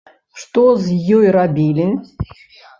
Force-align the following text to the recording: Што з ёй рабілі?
Што 0.43 0.63
з 0.87 0.97
ёй 1.19 1.29
рабілі? 1.37 1.87